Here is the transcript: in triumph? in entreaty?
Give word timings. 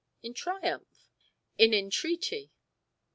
in 0.23 0.33
triumph? 0.33 1.11
in 1.59 1.75
entreaty? 1.75 2.49